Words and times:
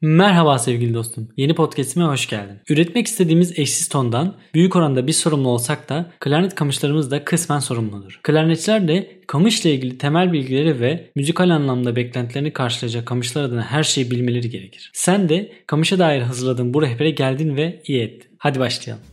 Merhaba 0.00 0.58
sevgili 0.58 0.94
dostum. 0.94 1.28
Yeni 1.36 1.54
podcastime 1.54 2.04
hoş 2.04 2.28
geldin. 2.28 2.60
Üretmek 2.68 3.06
istediğimiz 3.06 3.58
eşsiz 3.58 3.88
tondan 3.88 4.36
büyük 4.54 4.76
oranda 4.76 5.06
biz 5.06 5.16
sorumlu 5.16 5.48
olsak 5.48 5.88
da 5.88 6.10
klarnet 6.20 6.54
kamışlarımız 6.54 7.10
da 7.10 7.24
kısmen 7.24 7.58
sorumludur. 7.58 8.20
Klarnetçiler 8.22 8.88
de 8.88 9.20
kamışla 9.26 9.70
ilgili 9.70 9.98
temel 9.98 10.32
bilgileri 10.32 10.80
ve 10.80 11.10
müzikal 11.14 11.50
anlamda 11.50 11.96
beklentilerini 11.96 12.52
karşılayacak 12.52 13.06
kamışlar 13.06 13.42
adına 13.42 13.62
her 13.62 13.82
şeyi 13.82 14.10
bilmeleri 14.10 14.50
gerekir. 14.50 14.90
Sen 14.94 15.28
de 15.28 15.52
kamışa 15.66 15.98
dair 15.98 16.22
hazırladığım 16.22 16.74
bu 16.74 16.82
rehbere 16.82 17.10
geldin 17.10 17.56
ve 17.56 17.82
iyi 17.86 18.00
ettin. 18.00 18.30
Hadi 18.38 18.60
başlayalım. 18.60 19.04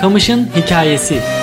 Kamışın 0.00 0.48
hikayesi 0.56 1.37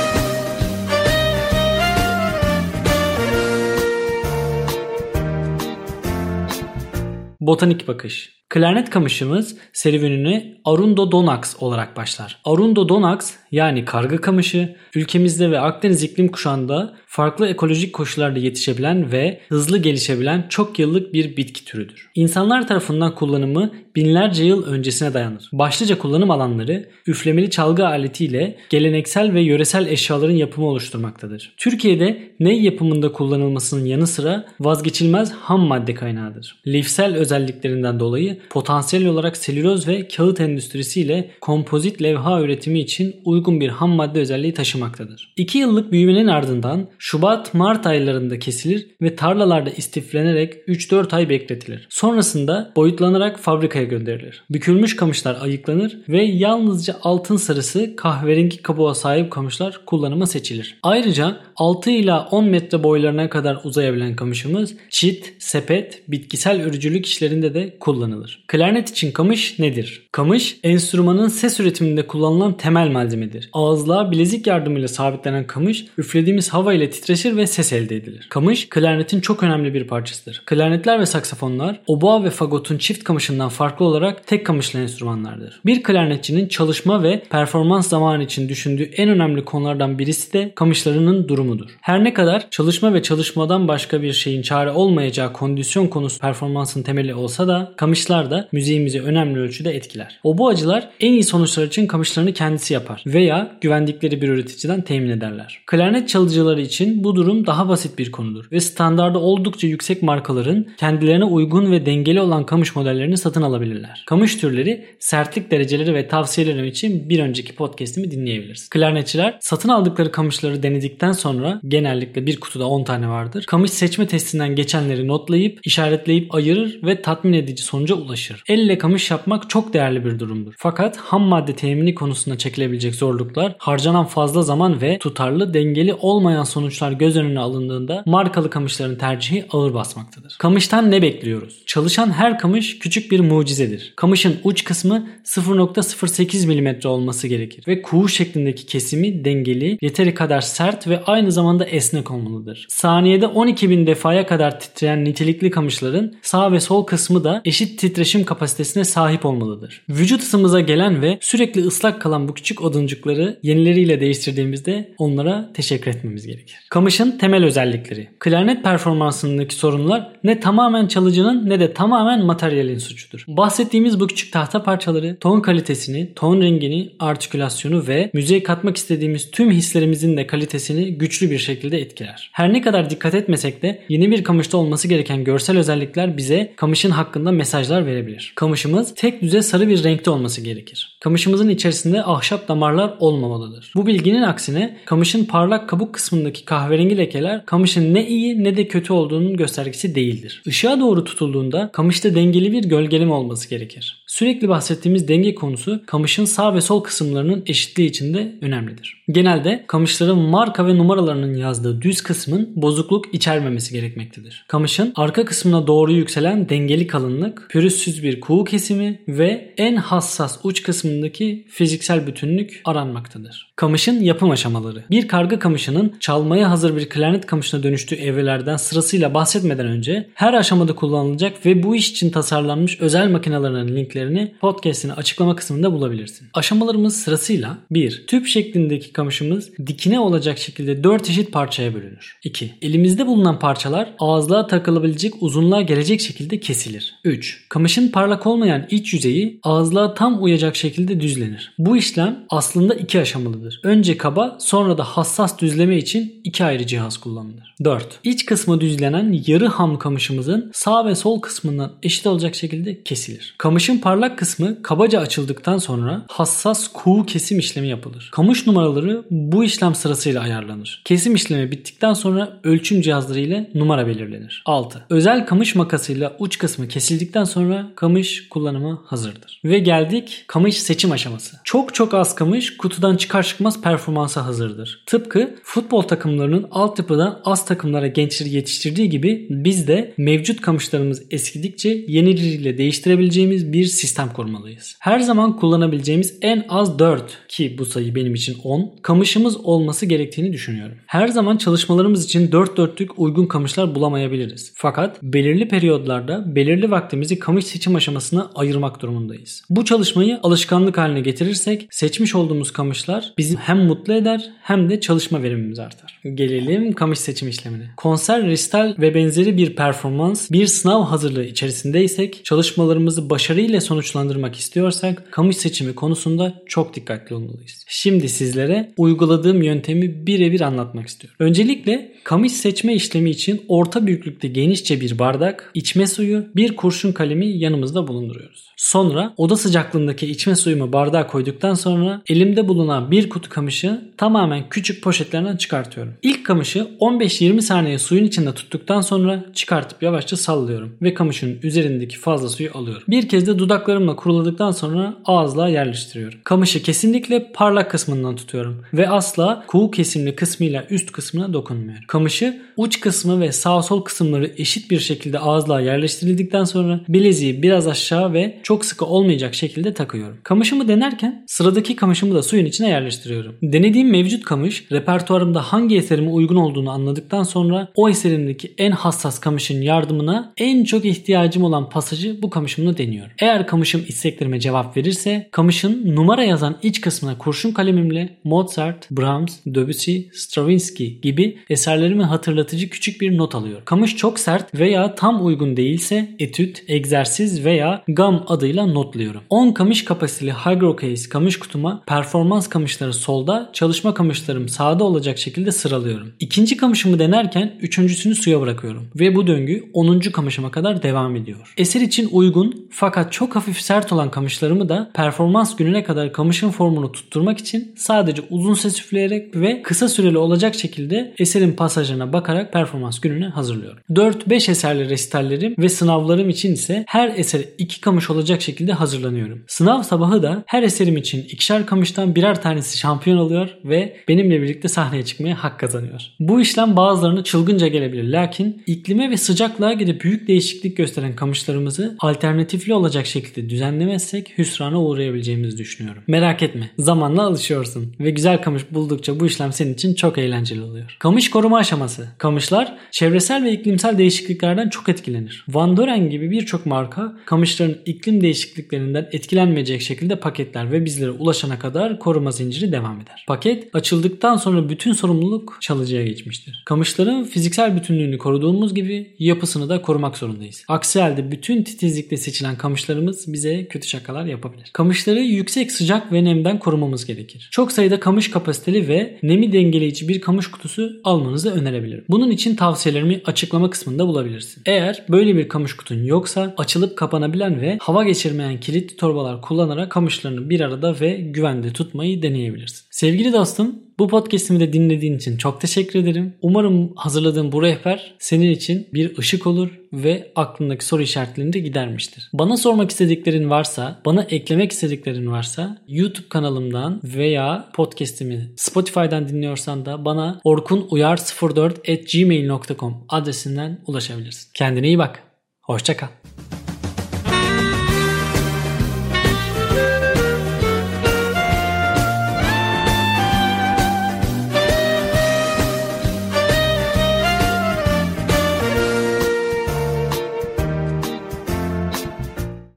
Botanik 7.45 7.87
bakış. 7.87 8.44
Klarnet 8.49 8.89
kamışımız 8.89 9.57
serüvenine 9.73 10.55
Arundo 10.65 11.11
donax 11.11 11.55
olarak 11.59 11.97
başlar. 11.97 12.37
Arundo 12.45 12.89
donax 12.89 13.33
yani 13.51 13.85
karga 13.85 14.21
kamışı 14.21 14.75
ülkemizde 14.95 15.51
ve 15.51 15.59
Akdeniz 15.59 16.03
iklim 16.03 16.27
kuşağında 16.27 16.93
farklı 17.07 17.47
ekolojik 17.47 17.93
koşullarda 17.93 18.39
yetişebilen 18.39 19.11
ve 19.11 19.41
hızlı 19.49 19.77
gelişebilen 19.77 20.45
çok 20.49 20.79
yıllık 20.79 21.13
bir 21.13 21.37
bitki 21.37 21.65
türüdür. 21.65 22.09
İnsanlar 22.15 22.67
tarafından 22.67 23.15
kullanımı 23.15 23.71
binlerce 23.95 24.43
yıl 24.43 24.65
öncesine 24.65 25.13
dayanır. 25.13 25.49
Başlıca 25.53 25.97
kullanım 25.97 26.31
alanları 26.31 26.89
üflemeli 27.07 27.49
çalgı 27.49 27.87
aletiyle 27.87 28.57
geleneksel 28.69 29.33
ve 29.33 29.41
yöresel 29.41 29.87
eşyaların 29.87 30.33
yapımı 30.33 30.67
oluşturmaktadır. 30.67 31.53
Türkiye'de 31.57 32.35
ney 32.39 32.61
yapımında 32.61 33.11
kullanılmasının 33.11 33.85
yanı 33.85 34.07
sıra 34.07 34.45
vazgeçilmez 34.59 35.31
ham 35.31 35.61
madde 35.61 35.93
kaynağıdır. 35.93 36.61
Lifsel 36.67 37.15
özelliklerinden 37.15 37.99
dolayı 37.99 38.34
potansiyel 38.49 39.07
olarak 39.07 39.37
selüloz 39.37 39.87
ve 39.87 40.07
kağıt 40.07 40.41
endüstrisi 40.41 41.01
ile 41.01 41.31
kompozit 41.41 42.01
levha 42.01 42.41
üretimi 42.41 42.79
için 42.79 43.15
uygun 43.25 43.59
bir 43.59 43.69
ham 43.69 43.89
madde 43.89 44.19
özelliği 44.19 44.53
taşımaktadır. 44.53 45.33
2 45.37 45.57
yıllık 45.57 45.91
büyümenin 45.91 46.27
ardından 46.27 46.87
Şubat-Mart 46.99 47.87
aylarında 47.87 48.39
kesilir 48.39 48.87
ve 49.01 49.15
tarlalarda 49.15 49.69
istiflenerek 49.69 50.53
3-4 50.67 51.15
ay 51.15 51.29
bekletilir. 51.29 51.87
Sonrasında 51.89 52.71
boyutlanarak 52.75 53.39
fabrikaya 53.39 53.85
gönderilir. 53.85 54.43
Bükülmüş 54.49 54.95
kamışlar 54.95 55.37
ayıklanır 55.41 55.97
ve 56.09 56.23
yalnızca 56.23 56.95
altın 57.03 57.37
sarısı 57.37 57.95
kahverengi 57.95 58.61
kabuğa 58.61 58.93
sahip 58.95 59.31
kamışlar 59.31 59.81
kullanıma 59.85 60.27
seçilir. 60.27 60.77
Ayrıca 60.83 61.37
6 61.55 61.89
ila 61.89 62.27
10 62.31 62.45
metre 62.45 62.83
boylarına 62.83 63.29
kadar 63.29 63.59
uzayabilen 63.63 64.15
kamışımız 64.15 64.75
çit, 64.89 65.35
sepet, 65.39 66.03
bitkisel 66.07 66.61
örücülük 66.61 67.05
işlerinde 67.05 67.53
de 67.53 67.77
kullanılır. 67.79 68.24
Klarnet 68.47 68.89
için 68.89 69.11
kamış 69.11 69.59
nedir? 69.59 70.07
Kamış, 70.11 70.57
enstrümanın 70.63 71.27
ses 71.27 71.59
üretiminde 71.59 72.07
kullanılan 72.07 72.57
temel 72.57 72.87
malzemedir. 72.87 73.49
Ağızlığa 73.53 74.11
bilezik 74.11 74.47
yardımıyla 74.47 74.87
sabitlenen 74.87 75.47
kamış, 75.47 75.85
üflediğimiz 75.97 76.49
hava 76.49 76.73
ile 76.73 76.89
titreşir 76.89 77.37
ve 77.37 77.47
ses 77.47 77.73
elde 77.73 77.95
edilir. 77.95 78.27
Kamış, 78.29 78.69
klarnetin 78.69 79.19
çok 79.19 79.43
önemli 79.43 79.73
bir 79.73 79.87
parçasıdır. 79.87 80.43
Klarnetler 80.45 80.99
ve 80.99 81.05
saksafonlar, 81.05 81.79
oboa 81.87 82.23
ve 82.23 82.29
fagotun 82.29 82.77
çift 82.77 83.03
kamışından 83.03 83.49
farklı 83.49 83.85
olarak 83.85 84.27
tek 84.27 84.45
kamışlı 84.45 84.79
enstrümanlardır. 84.79 85.61
Bir 85.65 85.83
klarnetçinin 85.83 86.47
çalışma 86.47 87.03
ve 87.03 87.23
performans 87.29 87.89
zamanı 87.89 88.23
için 88.23 88.49
düşündüğü 88.49 88.83
en 88.83 89.09
önemli 89.09 89.45
konulardan 89.45 89.99
birisi 89.99 90.33
de 90.33 90.51
kamışlarının 90.55 91.27
durumudur. 91.27 91.69
Her 91.81 92.03
ne 92.03 92.13
kadar 92.13 92.49
çalışma 92.49 92.93
ve 92.93 93.03
çalışmadan 93.03 93.67
başka 93.67 94.01
bir 94.01 94.13
şeyin 94.13 94.41
çare 94.41 94.71
olmayacağı 94.71 95.33
kondisyon 95.33 95.87
konusu 95.87 96.19
performansın 96.19 96.83
temeli 96.83 97.15
olsa 97.15 97.47
da 97.47 97.73
kamışlar 97.77 98.14
da 98.31 98.47
müziğimizi 98.51 99.01
önemli 99.01 99.39
ölçüde 99.39 99.75
etkiler. 99.75 100.19
Oboacılar 100.23 100.89
en 100.99 101.11
iyi 101.11 101.23
sonuçlar 101.23 101.63
için 101.63 101.87
kamışlarını 101.87 102.33
kendisi 102.33 102.73
yapar 102.73 103.03
veya 103.07 103.57
güvendikleri 103.61 104.21
bir 104.21 104.29
üreticiden 104.29 104.81
temin 104.81 105.09
ederler. 105.09 105.61
Klarnet 105.65 106.09
çalıcıları 106.09 106.61
için 106.61 107.03
bu 107.03 107.15
durum 107.15 107.47
daha 107.47 107.69
basit 107.69 107.97
bir 107.99 108.11
konudur 108.11 108.45
ve 108.51 108.59
standardı 108.59 109.17
oldukça 109.17 109.67
yüksek 109.67 110.03
markaların 110.03 110.65
kendilerine 110.77 111.25
uygun 111.25 111.71
ve 111.71 111.85
dengeli 111.85 112.21
olan 112.21 112.45
kamış 112.45 112.75
modellerini 112.75 113.17
satın 113.17 113.41
alabilirler. 113.41 114.03
Kamış 114.07 114.37
türleri, 114.37 114.85
sertlik 114.99 115.51
dereceleri 115.51 115.93
ve 115.93 116.07
tavsiyelerim 116.07 116.65
için 116.65 117.09
bir 117.09 117.19
önceki 117.19 117.55
podcast'imi 117.55 118.11
dinleyebiliriz. 118.11 118.69
Klarnetçiler 118.69 119.37
satın 119.41 119.69
aldıkları 119.69 120.11
kamışları 120.11 120.63
denedikten 120.63 121.11
sonra 121.11 121.61
genellikle 121.67 122.25
bir 122.25 122.39
kutuda 122.39 122.67
10 122.67 122.83
tane 122.83 123.07
vardır. 123.07 123.45
Kamış 123.47 123.71
seçme 123.71 124.07
testinden 124.07 124.55
geçenleri 124.55 125.07
notlayıp, 125.07 125.59
işaretleyip 125.63 126.35
ayırır 126.35 126.79
ve 126.83 127.01
tatmin 127.01 127.33
edici 127.33 127.63
sonuca 127.63 127.95
ulaşır. 128.05 128.43
Elle 128.47 128.77
kamış 128.77 129.11
yapmak 129.11 129.49
çok 129.49 129.73
değerli 129.73 130.05
bir 130.05 130.19
durumdur. 130.19 130.53
Fakat 130.57 130.97
ham 130.97 131.21
madde 131.21 131.55
temini 131.55 131.95
konusunda 131.95 132.37
çekilebilecek 132.37 132.95
zorluklar, 132.95 133.55
harcanan 133.57 134.05
fazla 134.05 134.41
zaman 134.41 134.81
ve 134.81 134.99
tutarlı, 134.99 135.53
dengeli 135.53 135.93
olmayan 135.93 136.43
sonuçlar 136.43 136.91
göz 136.91 137.17
önüne 137.17 137.39
alındığında 137.39 138.03
markalı 138.05 138.49
kamışların 138.49 138.97
tercihi 138.97 139.45
ağır 139.51 139.73
basmaktadır. 139.73 140.35
Kamıştan 140.39 140.91
ne 140.91 141.01
bekliyoruz? 141.01 141.63
Çalışan 141.65 142.11
her 142.11 142.39
kamış 142.39 142.79
küçük 142.79 143.11
bir 143.11 143.19
mucizedir. 143.19 143.93
Kamışın 143.95 144.35
uç 144.43 144.63
kısmı 144.63 145.07
0.08 145.25 146.61
mm 146.61 146.89
olması 146.89 147.27
gerekir 147.27 147.63
ve 147.67 147.81
kuğu 147.81 148.09
şeklindeki 148.09 148.65
kesimi 148.65 149.25
dengeli, 149.25 149.77
yeteri 149.81 150.13
kadar 150.13 150.41
sert 150.41 150.87
ve 150.87 151.03
aynı 151.03 151.31
zamanda 151.31 151.65
esnek 151.65 152.11
olmalıdır. 152.11 152.67
Saniyede 152.69 153.25
12.000 153.25 153.87
defaya 153.87 154.27
kadar 154.27 154.59
titreyen 154.59 155.05
nitelikli 155.05 155.51
kamışların 155.51 156.13
sağ 156.21 156.51
ve 156.51 156.59
sol 156.59 156.85
kısmı 156.85 157.23
da 157.23 157.41
eşit 157.45 157.79
titreşim 157.95 158.25
kapasitesine 158.25 158.83
sahip 158.83 159.25
olmalıdır. 159.25 159.81
Vücut 159.89 160.21
ısımıza 160.21 160.59
gelen 160.61 161.01
ve 161.01 161.17
sürekli 161.21 161.61
ıslak 161.61 162.01
kalan 162.01 162.27
bu 162.27 162.33
küçük 162.33 162.61
oduncukları 162.61 163.39
yenileriyle 163.43 163.99
değiştirdiğimizde 163.99 164.93
onlara 164.97 165.51
teşekkür 165.53 165.91
etmemiz 165.91 166.27
gerekir. 166.27 166.59
Kamışın 166.69 167.17
temel 167.17 167.43
özellikleri. 167.43 168.09
Klarnet 168.19 168.63
performansındaki 168.63 169.55
sorunlar 169.55 170.11
ne 170.23 170.39
tamamen 170.39 170.87
çalıcının 170.87 171.49
ne 171.49 171.59
de 171.59 171.73
tamamen 171.73 172.25
materyalin 172.25 172.77
suçudur. 172.77 173.25
Bahsettiğimiz 173.27 173.99
bu 173.99 174.07
küçük 174.07 174.33
tahta 174.33 174.63
parçaları 174.63 175.17
ton 175.19 175.41
kalitesini, 175.41 176.13
ton 176.15 176.41
rengini, 176.41 176.89
artikülasyonu 176.99 177.87
ve 177.87 178.11
müziğe 178.13 178.43
katmak 178.43 178.77
istediğimiz 178.77 179.31
tüm 179.31 179.51
hislerimizin 179.51 180.17
de 180.17 180.27
kalitesini 180.27 180.97
güçlü 180.97 181.31
bir 181.31 181.39
şekilde 181.39 181.81
etkiler. 181.81 182.29
Her 182.33 182.53
ne 182.53 182.61
kadar 182.61 182.89
dikkat 182.89 183.15
etmesek 183.15 183.61
de 183.61 183.81
yeni 183.89 184.11
bir 184.11 184.23
kamışta 184.23 184.57
olması 184.57 184.87
gereken 184.87 185.23
görsel 185.23 185.57
özellikler 185.57 186.17
bize 186.17 186.53
kamışın 186.55 186.91
hakkında 186.91 187.31
mesajlar 187.31 187.84
verebilir. 187.85 188.33
Kamışımız 188.35 188.95
tek 188.95 189.21
düze 189.21 189.41
sarı 189.41 189.67
bir 189.67 189.83
renkte 189.83 190.11
olması 190.11 190.41
gerekir. 190.41 190.97
Kamışımızın 190.99 191.49
içerisinde 191.49 192.03
ahşap 192.03 192.47
damarlar 192.47 192.93
olmamalıdır. 192.99 193.71
Bu 193.75 193.87
bilginin 193.87 194.21
aksine 194.21 194.77
kamışın 194.85 195.25
parlak 195.25 195.69
kabuk 195.69 195.93
kısmındaki 195.93 196.45
kahverengi 196.45 196.97
lekeler 196.97 197.45
kamışın 197.45 197.93
ne 197.93 198.07
iyi 198.07 198.43
ne 198.43 198.57
de 198.57 198.67
kötü 198.67 198.93
olduğunun 198.93 199.37
göstergesi 199.37 199.95
değildir. 199.95 200.41
Işığa 200.45 200.79
doğru 200.79 201.03
tutulduğunda 201.03 201.69
kamışta 201.73 202.15
dengeli 202.15 202.51
bir 202.51 202.63
gölgeleme 202.63 203.13
olması 203.13 203.49
gerekir. 203.49 204.05
Sürekli 204.07 204.49
bahsettiğimiz 204.49 205.07
denge 205.07 205.35
konusu 205.35 205.81
kamışın 205.85 206.25
sağ 206.25 206.55
ve 206.55 206.61
sol 206.61 206.83
kısımlarının 206.83 207.43
eşitliği 207.45 207.89
içinde 207.89 208.35
önemlidir. 208.41 209.03
Genelde 209.11 209.65
kamışların 209.67 210.17
marka 210.17 210.67
ve 210.67 210.77
numaralarının 210.77 211.33
yazdığı 211.33 211.81
düz 211.81 212.01
kısmın 212.01 212.49
bozukluk 212.55 213.13
içermemesi 213.13 213.73
gerekmektedir. 213.73 214.45
Kamışın 214.47 214.93
arka 214.95 215.25
kısmına 215.25 215.67
doğru 215.67 215.91
yükselen 215.91 216.49
dengeli 216.49 216.87
kalınlık, 216.87 217.47
pürüzsüz 217.75 218.03
bir 218.03 218.19
kuğu 218.19 218.43
kesimi 218.43 218.99
ve 219.07 219.53
en 219.57 219.75
hassas 219.75 220.39
uç 220.43 220.63
kısmındaki 220.63 221.45
fiziksel 221.49 222.07
bütünlük 222.07 222.61
aranmaktadır. 222.65 223.53
Kamışın 223.55 224.01
yapım 224.01 224.31
aşamaları. 224.31 224.83
Bir 224.91 225.07
karga 225.07 225.39
kamışının 225.39 225.93
çalmaya 225.99 226.49
hazır 226.49 226.77
bir 226.77 226.89
klarnet 226.89 227.25
kamışına 227.25 227.63
dönüştüğü 227.63 227.95
evrelerden 227.95 228.57
sırasıyla 228.57 229.13
bahsetmeden 229.13 229.65
önce 229.65 230.09
her 230.13 230.33
aşamada 230.33 230.75
kullanılacak 230.75 231.45
ve 231.45 231.63
bu 231.63 231.75
iş 231.75 231.91
için 231.91 232.09
tasarlanmış 232.09 232.81
özel 232.81 233.09
makinelerin 233.09 233.75
linklerini 233.75 234.33
podcast'in 234.41 234.89
açıklama 234.89 235.35
kısmında 235.35 235.71
bulabilirsin. 235.71 236.27
Aşamalarımız 236.33 236.95
sırasıyla 236.95 237.57
1. 237.71 238.07
Tüp 238.07 238.27
şeklindeki 238.27 238.93
kamışımız 238.93 239.51
dikine 239.67 239.99
olacak 239.99 240.37
şekilde 240.37 240.83
4 240.83 241.09
eşit 241.09 241.31
parçaya 241.31 241.73
bölünür. 241.73 242.17
2. 242.23 242.51
Elimizde 242.61 243.07
bulunan 243.07 243.39
parçalar 243.39 243.93
ağızlığa 243.99 244.47
takılabilecek 244.47 245.13
uzunluğa 245.19 245.61
gelecek 245.61 246.01
şekilde 246.01 246.39
kesilir. 246.39 246.95
3. 247.03 247.45
Kamışın 247.49 247.64
Kamışın 247.65 247.91
parlak 247.91 248.27
olmayan 248.27 248.65
iç 248.69 248.93
yüzeyi 248.93 249.39
ağızlığa 249.43 249.93
tam 249.93 250.23
uyacak 250.23 250.55
şekilde 250.55 251.01
düzlenir. 251.01 251.53
Bu 251.57 251.77
işlem 251.77 252.25
aslında 252.29 252.73
iki 252.73 252.99
aşamalıdır. 252.99 253.59
Önce 253.63 253.97
kaba 253.97 254.37
sonra 254.39 254.77
da 254.77 254.83
hassas 254.83 255.39
düzleme 255.39 255.77
için 255.77 256.21
iki 256.23 256.43
ayrı 256.43 256.67
cihaz 256.67 256.97
kullanılır. 256.97 257.55
4. 257.63 257.99
İç 258.03 258.25
kısmı 258.25 258.61
düzlenen 258.61 259.23
yarı 259.27 259.47
ham 259.47 259.79
kamışımızın 259.79 260.51
sağ 260.53 260.85
ve 260.85 260.95
sol 260.95 261.21
kısmından 261.21 261.71
eşit 261.83 262.07
olacak 262.07 262.35
şekilde 262.35 262.83
kesilir. 262.83 263.35
Kamışın 263.37 263.77
parlak 263.77 264.17
kısmı 264.17 264.61
kabaca 264.61 264.99
açıldıktan 264.99 265.57
sonra 265.57 266.05
hassas 266.07 266.67
kuğu 266.67 267.05
kesim 267.05 267.39
işlemi 267.39 267.67
yapılır. 267.67 268.09
Kamış 268.11 268.47
numaraları 268.47 269.03
bu 269.11 269.43
işlem 269.43 269.75
sırasıyla 269.75 270.21
ayarlanır. 270.21 270.81
Kesim 270.85 271.15
işlemi 271.15 271.51
bittikten 271.51 271.93
sonra 271.93 272.39
ölçüm 272.43 272.81
cihazları 272.81 273.19
ile 273.19 273.51
numara 273.55 273.87
belirlenir. 273.87 274.43
6. 274.45 274.85
Özel 274.89 275.25
kamış 275.25 275.55
makasıyla 275.55 276.15
uç 276.19 276.37
kısmı 276.37 276.67
kesildikten 276.67 277.23
sonra 277.23 277.44
kamış 277.75 278.29
kullanıma 278.29 278.81
hazırdır. 278.85 279.41
Ve 279.45 279.59
geldik 279.59 280.23
kamış 280.27 280.57
seçim 280.57 280.91
aşaması. 280.91 281.37
Çok 281.43 281.73
çok 281.73 281.93
az 281.93 282.15
kamış 282.15 282.57
kutudan 282.57 282.97
çıkar 282.97 283.23
çıkmaz 283.23 283.61
performansa 283.61 284.25
hazırdır. 284.25 284.83
Tıpkı 284.85 285.35
futbol 285.43 285.81
takımlarının 285.81 286.47
altyapıdan 286.51 287.21
az 287.25 287.45
takımlara 287.45 287.87
gençleri 287.87 288.29
yetiştirdiği 288.29 288.89
gibi 288.89 289.27
biz 289.29 289.67
de 289.67 289.93
mevcut 289.97 290.41
kamışlarımız 290.41 291.03
eskidikçe 291.11 291.85
yenileriyle 291.87 292.57
değiştirebileceğimiz 292.57 293.53
bir 293.53 293.65
sistem 293.65 294.09
kurmalıyız. 294.13 294.75
Her 294.79 294.99
zaman 294.99 295.37
kullanabileceğimiz 295.37 296.17
en 296.21 296.45
az 296.49 296.79
4 296.79 297.17
ki 297.27 297.55
bu 297.57 297.65
sayı 297.65 297.95
benim 297.95 298.13
için 298.13 298.37
10 298.43 298.75
kamışımız 298.81 299.37
olması 299.37 299.85
gerektiğini 299.85 300.33
düşünüyorum. 300.33 300.77
Her 300.87 301.07
zaman 301.07 301.37
çalışmalarımız 301.37 302.05
için 302.05 302.31
4 302.31 302.57
dörtlük 302.57 302.99
uygun 302.99 303.25
kamışlar 303.25 303.75
bulamayabiliriz. 303.75 304.53
Fakat 304.55 305.03
belirli 305.03 305.47
periyodlarda 305.47 306.35
belirli 306.35 306.71
vaktimizi 306.71 307.19
kamış 307.19 307.34
seçim 307.43 307.75
aşamasına 307.75 308.31
ayırmak 308.35 308.81
durumundayız. 308.81 309.43
Bu 309.49 309.65
çalışmayı 309.65 310.19
alışkanlık 310.23 310.77
haline 310.77 311.01
getirirsek 311.01 311.67
seçmiş 311.71 312.15
olduğumuz 312.15 312.51
kamışlar 312.51 313.13
bizi 313.17 313.35
hem 313.35 313.65
mutlu 313.65 313.93
eder 313.93 314.31
hem 314.41 314.69
de 314.69 314.79
çalışma 314.79 315.23
verimimiz 315.23 315.59
artar. 315.59 316.01
Gelelim 316.13 316.73
kamış 316.73 316.99
seçim 316.99 317.29
işlemine. 317.29 317.69
Konser, 317.77 318.27
ristal 318.27 318.75
ve 318.79 318.95
benzeri 318.95 319.37
bir 319.37 319.55
performans, 319.55 320.31
bir 320.31 320.47
sınav 320.47 320.83
hazırlığı 320.83 321.23
içerisindeysek, 321.25 322.25
çalışmalarımızı 322.25 323.09
başarıyla 323.09 323.61
sonuçlandırmak 323.61 324.35
istiyorsak 324.35 325.11
kamış 325.11 325.37
seçimi 325.37 325.75
konusunda 325.75 326.33
çok 326.47 326.75
dikkatli 326.75 327.15
olmalıyız. 327.15 327.65
Şimdi 327.67 328.09
sizlere 328.09 328.73
uyguladığım 328.77 329.43
yöntemi 329.43 330.07
birebir 330.07 330.41
anlatmak 330.41 330.87
istiyorum. 330.87 331.17
Öncelikle 331.19 331.91
kamış 332.03 332.31
seçme 332.31 332.75
işlemi 332.75 333.09
için 333.09 333.41
orta 333.47 333.87
büyüklükte 333.87 334.27
genişçe 334.27 334.81
bir 334.81 334.99
bardak, 334.99 335.51
içme 335.53 335.87
suyu, 335.87 336.25
bir 336.35 336.55
kurşun 336.55 336.91
kalemi 336.91 337.24
yanımızda 337.27 337.87
bulunduruyoruz. 337.87 338.45
Sonra 338.57 339.13
oda 339.17 339.37
sıcaklığındaki 339.37 340.07
içme 340.11 340.35
suyumu 340.35 340.73
bardağa 340.73 341.07
koyduktan 341.07 341.53
sonra 341.53 342.01
elimde 342.09 342.47
bulunan 342.47 342.91
bir 342.91 343.09
kutu 343.09 343.29
kamışı 343.29 343.81
tamamen 343.97 344.49
küçük 344.49 344.83
poşetlerden 344.83 345.37
çıkartıyorum. 345.37 345.93
İlk 346.01 346.25
kamışı 346.25 346.67
15-20 346.79 347.41
saniye 347.41 347.79
suyun 347.79 348.03
içinde 348.03 348.33
tuttuktan 348.33 348.81
sonra 348.81 349.25
çıkartıp 349.33 349.83
yavaşça 349.83 350.17
sallıyorum 350.17 350.77
ve 350.81 350.93
kamışın 350.93 351.39
üzerindeki 351.43 351.97
fazla 351.97 352.29
suyu 352.29 352.49
alıyorum. 352.53 352.83
Bir 352.87 353.09
kez 353.09 353.27
de 353.27 353.39
dudaklarımla 353.39 353.95
kuruladıktan 353.95 354.51
sonra 354.51 354.97
ağızlığa 355.05 355.49
yerleştiriyorum. 355.49 356.19
Kamışı 356.23 356.63
kesinlikle 356.63 357.31
parlak 357.31 357.71
kısmından 357.71 358.15
tutuyorum 358.15 358.65
ve 358.73 358.89
asla 358.89 359.43
kuğu 359.47 359.71
kesimli 359.71 360.15
kısmıyla 360.15 360.65
üst 360.69 360.91
kısmına 360.91 361.33
dokunmuyorum. 361.33 361.83
Kamışı 361.87 362.41
uç 362.57 362.79
kısmı 362.79 363.21
ve 363.21 363.31
sağ 363.31 363.61
sol 363.61 363.81
kısımları 363.81 364.31
eşit 364.37 364.71
bir 364.71 364.79
şekilde 364.79 365.19
ağızlığa 365.19 365.61
yerleştirildikten 365.61 366.43
sonra 366.43 366.79
bileziği 367.15 367.43
biraz 367.43 367.67
aşağı 367.67 368.13
ve 368.13 368.39
çok 368.43 368.65
sıkı 368.65 368.85
olmayacak 368.85 369.35
şekilde 369.35 369.73
takıyorum. 369.73 370.17
Kamışımı 370.23 370.67
denerken 370.67 371.23
sıradaki 371.27 371.75
kamışımı 371.75 372.15
da 372.15 372.23
suyun 372.23 372.45
içine 372.45 372.69
yerleştiriyorum. 372.69 373.35
Denediğim 373.41 373.91
mevcut 373.91 374.25
kamış 374.25 374.71
repertuarımda 374.71 375.41
hangi 375.41 375.77
eserime 375.77 376.09
uygun 376.09 376.35
olduğunu 376.35 376.71
anladıktan 376.71 377.23
sonra 377.23 377.71
o 377.75 377.89
eserimdeki 377.89 378.53
en 378.57 378.71
hassas 378.71 379.19
kamışın 379.19 379.61
yardımına 379.61 380.33
en 380.37 380.63
çok 380.63 380.85
ihtiyacım 380.85 381.43
olan 381.43 381.69
pasajı 381.69 382.21
bu 382.21 382.29
kamışımla 382.29 382.77
deniyorum. 382.77 383.11
Eğer 383.19 383.47
kamışım 383.47 383.85
isteklerime 383.87 384.39
cevap 384.39 384.77
verirse 384.77 385.29
kamışın 385.31 385.95
numara 385.95 386.23
yazan 386.23 386.57
iç 386.63 386.81
kısmına 386.81 387.17
kurşun 387.17 387.51
kalemimle 387.51 388.17
Mozart, 388.23 388.91
Brahms, 388.91 389.37
Debussy, 389.45 389.97
Stravinsky 390.13 391.01
gibi 391.01 391.37
eserlerimi 391.49 392.03
hatırlatıcı 392.03 392.69
küçük 392.69 393.01
bir 393.01 393.17
not 393.17 393.35
alıyorum. 393.35 393.63
Kamış 393.65 393.95
çok 393.95 394.19
sert 394.19 394.59
veya 394.59 394.95
tam 394.95 395.25
uygun 395.25 395.57
değilse 395.57 396.09
etüt, 396.19 396.63
egzersiz 396.67 397.04
veya 397.45 397.83
gam 397.87 398.25
adıyla 398.27 398.65
notluyorum. 398.65 399.21
10 399.29 399.51
kamış 399.51 399.85
kapasiteli 399.85 400.31
Hygrocase 400.31 401.09
kamış 401.09 401.39
kutuma 401.39 401.83
performans 401.87 402.49
kamışları 402.49 402.93
solda, 402.93 403.49
çalışma 403.53 403.93
kamışlarım 403.93 404.49
sağda 404.49 404.83
olacak 404.83 405.17
şekilde 405.17 405.51
sıralıyorum. 405.51 406.11
İkinci 406.19 406.57
kamışımı 406.57 406.99
denerken 406.99 407.53
üçüncüsünü 407.61 408.15
suya 408.15 408.41
bırakıyorum 408.41 408.87
ve 408.95 409.15
bu 409.15 409.27
döngü 409.27 409.63
10. 409.73 409.99
kamışıma 409.99 410.51
kadar 410.51 410.83
devam 410.83 411.15
ediyor. 411.15 411.53
Eser 411.57 411.81
için 411.81 412.09
uygun 412.11 412.67
fakat 412.71 413.13
çok 413.13 413.35
hafif 413.35 413.61
sert 413.61 413.93
olan 413.93 414.11
kamışlarımı 414.11 414.69
da 414.69 414.91
performans 414.93 415.55
gününe 415.55 415.83
kadar 415.83 416.13
kamışın 416.13 416.51
formunu 416.51 416.91
tutturmak 416.91 417.37
için 417.37 417.73
sadece 417.77 418.21
uzun 418.29 418.53
ses 418.53 418.79
üfleyerek 418.79 419.35
ve 419.35 419.61
kısa 419.61 419.89
süreli 419.89 420.17
olacak 420.17 420.55
şekilde 420.55 421.13
eserin 421.19 421.51
pasajına 421.53 422.13
bakarak 422.13 422.53
performans 422.53 422.99
gününe 422.99 423.25
hazırlıyorum. 423.25 423.79
4-5 423.89 424.51
eserli 424.51 424.89
resitallerim 424.89 425.55
ve 425.57 425.69
sınavlarım 425.69 426.29
için 426.29 426.53
ise 426.53 426.85
her 426.95 427.09
esere 427.15 427.43
2 427.57 427.81
kamış 427.81 428.09
olacak 428.09 428.41
şekilde 428.41 428.73
hazırlanıyorum. 428.73 429.43
Sınav 429.47 429.83
sabahı 429.83 430.23
da 430.23 430.43
her 430.47 430.63
eserim 430.63 430.97
için 430.97 431.23
ikişer 431.23 431.65
kamıştan 431.65 432.15
birer 432.15 432.41
tanesi 432.41 432.77
şampiyon 432.77 433.17
oluyor 433.17 433.49
ve 433.63 433.97
benimle 434.07 434.41
birlikte 434.41 434.67
sahneye 434.67 435.05
çıkmaya 435.05 435.43
hak 435.43 435.59
kazanıyor. 435.59 436.01
Bu 436.19 436.41
işlem 436.41 436.75
bazılarına 436.75 437.23
çılgınca 437.23 437.67
gelebilir 437.67 438.03
lakin 438.03 438.63
iklime 438.65 439.09
ve 439.09 439.17
sıcaklığa 439.17 439.73
göre 439.73 439.99
büyük 439.99 440.27
değişiklik 440.27 440.77
gösteren 440.77 441.15
kamışlarımızı 441.15 441.95
alternatifli 441.99 442.73
olacak 442.73 443.05
şekilde 443.05 443.49
düzenlemezsek 443.49 444.37
hüsrana 444.37 444.81
uğrayabileceğimizi 444.81 445.57
düşünüyorum. 445.57 446.03
Merak 446.07 446.43
etme 446.43 446.69
zamanla 446.77 447.23
alışıyorsun 447.23 447.95
ve 447.99 448.09
güzel 448.09 448.41
kamış 448.41 448.63
buldukça 448.71 449.19
bu 449.19 449.25
işlem 449.25 449.53
senin 449.53 449.73
için 449.73 449.93
çok 449.93 450.17
eğlenceli 450.17 450.61
oluyor. 450.61 450.95
Kamış 450.99 451.29
koruma 451.29 451.57
aşaması. 451.57 452.07
Kamışlar 452.17 452.77
çevresel 452.91 453.43
ve 453.43 453.51
iklimsel 453.51 453.97
değişikliklerden 453.97 454.69
çok 454.69 454.89
etkilenir. 454.89 455.45
Van 455.47 455.77
Doren 455.77 456.09
gibi 456.09 456.31
birçok 456.31 456.65
marka 456.65 456.84
kamışların 457.25 457.75
iklim 457.85 458.21
değişikliklerinden 458.21 459.09
etkilenmeyecek 459.11 459.81
şekilde 459.81 460.15
paketler 460.15 460.71
ve 460.71 460.85
bizlere 460.85 461.11
ulaşana 461.11 461.59
kadar 461.59 461.99
koruma 461.99 462.31
zinciri 462.31 462.71
devam 462.71 463.01
eder. 463.01 463.25
Paket 463.27 463.75
açıldıktan 463.75 464.37
sonra 464.37 464.69
bütün 464.69 464.93
sorumluluk 464.93 465.57
çalıcıya 465.61 466.05
geçmiştir. 466.05 466.63
Kamışların 466.65 467.23
fiziksel 467.23 467.75
bütünlüğünü 467.75 468.17
koruduğumuz 468.17 468.73
gibi 468.73 469.15
yapısını 469.19 469.69
da 469.69 469.81
korumak 469.81 470.17
zorundayız. 470.17 470.65
Aksi 470.67 471.01
halde 471.01 471.31
bütün 471.31 471.63
titizlikle 471.63 472.17
seçilen 472.17 472.57
kamışlarımız 472.57 473.33
bize 473.33 473.67
kötü 473.67 473.87
şakalar 473.87 474.25
yapabilir. 474.25 474.69
Kamışları 474.73 475.19
yüksek 475.19 475.71
sıcak 475.71 476.11
ve 476.11 476.23
nemden 476.23 476.59
korumamız 476.59 477.05
gerekir. 477.05 477.49
Çok 477.51 477.71
sayıda 477.71 477.99
kamış 477.99 478.31
kapasiteli 478.31 478.87
ve 478.87 479.19
nemi 479.23 479.53
dengeleyici 479.53 480.07
bir 480.07 480.21
kamış 480.21 480.47
kutusu 480.47 480.91
almanızı 481.03 481.51
önerebilirim. 481.51 482.05
Bunun 482.09 482.31
için 482.31 482.55
tavsiyelerimi 482.55 483.21
açıklama 483.25 483.69
kısmında 483.69 484.07
bulabilirsin. 484.07 484.63
Eğer 484.65 485.03
böyle 485.09 485.35
bir 485.35 485.49
kamış 485.49 485.73
kutun 485.73 486.03
yoksa 486.03 486.53
açılıp 486.75 486.97
kapanabilen 486.97 487.61
ve 487.61 487.77
hava 487.81 488.03
geçirmeyen 488.03 488.59
kilitli 488.59 488.95
torbalar 488.95 489.41
kullanarak 489.41 489.91
kamışlarını 489.91 490.49
bir 490.49 490.61
arada 490.61 490.99
ve 490.99 491.15
güvende 491.15 491.73
tutmayı 491.73 492.21
deneyebilirsin. 492.21 492.85
Sevgili 492.91 493.33
dostum 493.33 493.75
bu 493.99 494.07
podcast'imi 494.07 494.59
de 494.59 494.73
dinlediğin 494.73 495.17
için 495.17 495.37
çok 495.37 495.61
teşekkür 495.61 495.99
ederim. 495.99 496.33
Umarım 496.41 496.95
hazırladığım 496.95 497.51
bu 497.51 497.61
rehber 497.61 498.15
senin 498.19 498.51
için 498.51 498.87
bir 498.93 499.17
ışık 499.17 499.47
olur 499.47 499.69
ve 499.93 500.31
aklındaki 500.35 500.85
soru 500.85 501.01
işaretlerini 501.01 501.53
de 501.53 501.59
gidermiştir. 501.59 502.29
Bana 502.33 502.57
sormak 502.57 502.91
istediklerin 502.91 503.49
varsa, 503.49 504.01
bana 504.05 504.23
eklemek 504.23 504.71
istediklerin 504.71 505.31
varsa 505.31 505.77
YouTube 505.87 506.29
kanalımdan 506.29 507.01
veya 507.03 507.69
podcast'imi 507.73 508.53
Spotify'dan 508.57 509.29
dinliyorsan 509.29 509.85
da 509.85 510.05
bana 510.05 510.41
orkunuyar04 510.45 511.93
at 511.93 512.11
gmail.com 512.11 513.05
adresinden 513.09 513.81
ulaşabilirsin. 513.87 514.49
Kendine 514.53 514.87
iyi 514.87 514.97
bak. 514.97 515.23
Hoşçakal. 515.61 516.07